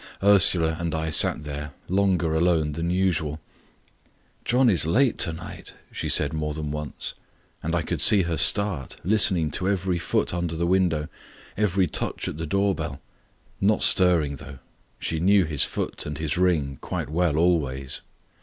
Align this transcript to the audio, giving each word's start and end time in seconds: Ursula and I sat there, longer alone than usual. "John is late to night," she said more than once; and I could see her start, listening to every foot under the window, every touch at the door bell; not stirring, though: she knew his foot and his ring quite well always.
Ursula 0.23 0.77
and 0.79 0.95
I 0.95 1.11
sat 1.11 1.43
there, 1.43 1.73
longer 1.87 2.33
alone 2.33 2.71
than 2.71 2.89
usual. 2.89 3.39
"John 4.43 4.67
is 4.67 4.87
late 4.87 5.19
to 5.19 5.31
night," 5.31 5.75
she 5.91 6.09
said 6.09 6.33
more 6.33 6.55
than 6.55 6.71
once; 6.71 7.13
and 7.61 7.75
I 7.75 7.83
could 7.83 8.01
see 8.01 8.23
her 8.23 8.35
start, 8.35 8.95
listening 9.03 9.51
to 9.51 9.69
every 9.69 9.99
foot 9.99 10.33
under 10.33 10.55
the 10.55 10.65
window, 10.65 11.07
every 11.55 11.85
touch 11.85 12.27
at 12.27 12.39
the 12.39 12.47
door 12.47 12.73
bell; 12.73 12.99
not 13.61 13.83
stirring, 13.83 14.37
though: 14.37 14.57
she 14.97 15.19
knew 15.19 15.45
his 15.45 15.65
foot 15.65 16.07
and 16.07 16.17
his 16.17 16.35
ring 16.35 16.77
quite 16.81 17.11
well 17.11 17.37
always. 17.37 18.01